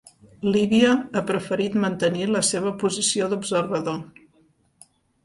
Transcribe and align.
Líbia 0.53 0.93
ha 1.19 1.21
preferit 1.31 1.75
mantenir 1.83 2.29
la 2.37 2.41
seva 2.47 2.71
posició 2.85 3.29
d'observador. 3.35 4.01